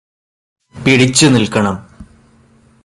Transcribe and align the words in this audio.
പിടിച്ച് 0.75 1.25
നില്ക്കണം 1.25 1.75